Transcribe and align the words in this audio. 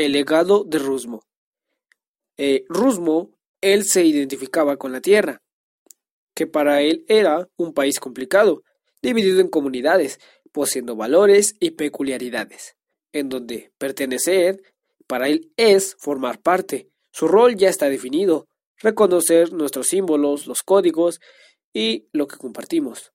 El 0.00 0.12
legado 0.12 0.64
de 0.64 0.78
Rusmo. 0.78 1.26
Eh, 2.38 2.64
Rusmo, 2.70 3.36
él 3.60 3.84
se 3.84 4.02
identificaba 4.02 4.78
con 4.78 4.92
la 4.92 5.02
tierra, 5.02 5.42
que 6.34 6.46
para 6.46 6.80
él 6.80 7.04
era 7.06 7.50
un 7.58 7.74
país 7.74 8.00
complicado, 8.00 8.62
dividido 9.02 9.40
en 9.40 9.48
comunidades, 9.48 10.18
poseyendo 10.52 10.96
valores 10.96 11.54
y 11.60 11.72
peculiaridades, 11.72 12.76
en 13.12 13.28
donde 13.28 13.72
pertenecer 13.76 14.62
para 15.06 15.28
él 15.28 15.52
es 15.58 15.96
formar 15.98 16.40
parte. 16.40 16.88
Su 17.12 17.28
rol 17.28 17.56
ya 17.56 17.68
está 17.68 17.90
definido, 17.90 18.48
reconocer 18.78 19.52
nuestros 19.52 19.88
símbolos, 19.88 20.46
los 20.46 20.62
códigos 20.62 21.20
y 21.74 22.08
lo 22.14 22.26
que 22.26 22.38
compartimos. 22.38 23.12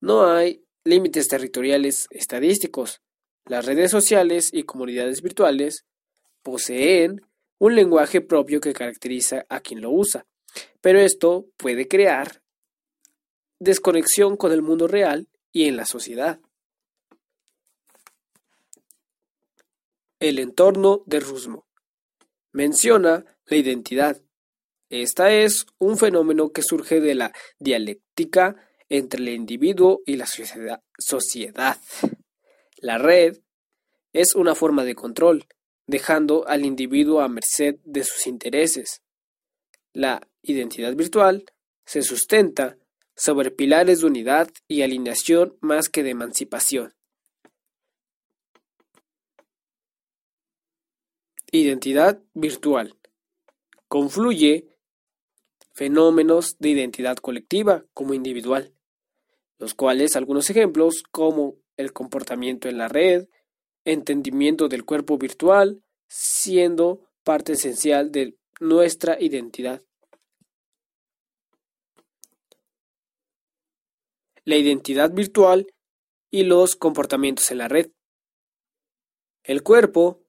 No 0.00 0.26
hay 0.26 0.64
límites 0.82 1.28
territoriales 1.28 2.08
estadísticos. 2.10 3.02
Las 3.44 3.66
redes 3.66 3.92
sociales 3.92 4.50
y 4.52 4.64
comunidades 4.64 5.22
virtuales 5.22 5.84
poseen 6.42 7.20
un 7.58 7.74
lenguaje 7.74 8.20
propio 8.20 8.60
que 8.60 8.72
caracteriza 8.72 9.46
a 9.48 9.60
quien 9.60 9.80
lo 9.80 9.90
usa, 9.90 10.26
pero 10.80 11.00
esto 11.00 11.46
puede 11.56 11.88
crear 11.88 12.42
desconexión 13.60 14.36
con 14.36 14.52
el 14.52 14.62
mundo 14.62 14.88
real 14.88 15.28
y 15.52 15.68
en 15.68 15.76
la 15.76 15.86
sociedad. 15.86 16.40
El 20.18 20.38
entorno 20.38 21.02
de 21.06 21.20
Rusmo 21.20 21.66
menciona 22.52 23.24
la 23.46 23.56
identidad. 23.56 24.20
Esta 24.88 25.32
es 25.32 25.66
un 25.78 25.96
fenómeno 25.96 26.52
que 26.52 26.62
surge 26.62 27.00
de 27.00 27.14
la 27.14 27.32
dialéctica 27.58 28.56
entre 28.88 29.22
el 29.22 29.28
individuo 29.30 30.02
y 30.04 30.16
la 30.16 30.26
sociedad. 30.26 30.82
La 32.76 32.98
red 32.98 33.38
es 34.12 34.34
una 34.34 34.54
forma 34.54 34.84
de 34.84 34.94
control, 34.94 35.46
dejando 35.86 36.46
al 36.48 36.64
individuo 36.64 37.20
a 37.20 37.28
merced 37.28 37.76
de 37.84 38.04
sus 38.04 38.26
intereses. 38.26 39.02
La 39.92 40.26
identidad 40.42 40.94
virtual 40.94 41.44
se 41.84 42.02
sustenta 42.02 42.78
sobre 43.14 43.50
pilares 43.50 44.00
de 44.00 44.06
unidad 44.06 44.48
y 44.66 44.82
alineación 44.82 45.56
más 45.60 45.88
que 45.88 46.02
de 46.02 46.10
emancipación. 46.10 46.94
Identidad 51.50 52.22
virtual. 52.32 52.96
Confluye 53.88 54.68
fenómenos 55.74 56.56
de 56.58 56.70
identidad 56.70 57.16
colectiva 57.16 57.84
como 57.92 58.14
individual, 58.14 58.74
los 59.58 59.74
cuales 59.74 60.16
algunos 60.16 60.48
ejemplos 60.48 61.02
como 61.10 61.56
el 61.76 61.92
comportamiento 61.92 62.68
en 62.68 62.78
la 62.78 62.88
red, 62.88 63.28
entendimiento 63.84 64.68
del 64.68 64.84
cuerpo 64.84 65.18
virtual, 65.18 65.82
siendo 66.08 67.08
parte 67.24 67.54
esencial 67.54 68.12
de 68.12 68.36
nuestra 68.60 69.20
identidad. 69.20 69.82
La 74.44 74.56
identidad 74.56 75.12
virtual 75.12 75.72
y 76.30 76.44
los 76.44 76.76
comportamientos 76.76 77.50
en 77.50 77.58
la 77.58 77.68
red. 77.68 77.90
El 79.44 79.62
cuerpo 79.62 80.24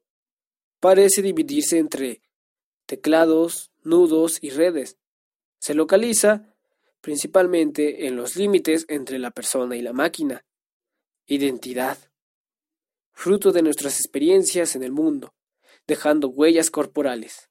parece 0.80 1.22
dividirse 1.22 1.78
entre 1.78 2.22
teclados, 2.86 3.72
nudos 3.84 4.38
y 4.42 4.50
redes. 4.50 4.98
Se 5.60 5.74
localiza 5.74 6.54
principalmente 7.02 8.08
en 8.08 8.16
los 8.16 8.36
límites 8.36 8.86
entre 8.88 9.20
la 9.20 9.32
persona 9.32 9.76
y 9.76 9.82
la 9.82 9.94
máquina. 9.94 10.46
Identidad. 11.26 11.98
Fruto 13.14 13.52
de 13.52 13.62
nuestras 13.62 14.00
experiencias 14.00 14.76
en 14.76 14.84
el 14.84 14.92
mundo, 14.92 15.34
dejando 15.88 16.28
huellas 16.28 16.70
corporales. 16.70 17.50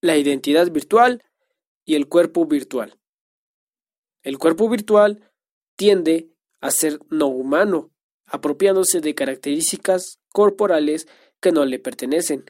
La 0.00 0.16
identidad 0.16 0.70
virtual 0.70 1.24
y 1.84 1.94
el 1.94 2.08
cuerpo 2.08 2.44
virtual. 2.44 2.98
El 4.22 4.38
cuerpo 4.38 4.68
virtual 4.68 5.32
tiende 5.74 6.30
a 6.60 6.70
ser 6.70 7.00
no 7.08 7.28
humano, 7.28 7.90
apropiándose 8.26 9.00
de 9.00 9.14
características 9.14 10.20
corporales 10.32 11.08
que 11.40 11.52
no 11.52 11.64
le 11.64 11.78
pertenecen. 11.78 12.44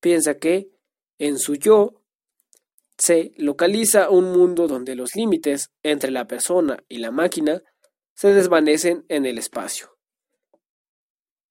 Piensa 0.00 0.38
que 0.38 0.70
en 1.18 1.38
su 1.38 1.56
yo 1.56 2.02
se 2.98 3.32
localiza 3.36 4.10
un 4.10 4.32
mundo 4.32 4.66
donde 4.66 4.96
los 4.96 5.14
límites 5.14 5.70
entre 5.82 6.10
la 6.10 6.26
persona 6.26 6.82
y 6.88 6.98
la 6.98 7.10
máquina 7.10 7.62
se 8.14 8.34
desvanecen 8.34 9.04
en 9.08 9.24
el 9.24 9.38
espacio. 9.38 9.97